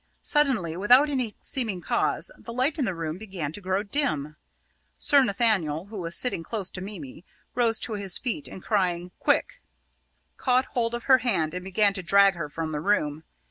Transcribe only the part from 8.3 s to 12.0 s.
and, crying, "Quick!" caught hold of her hand and began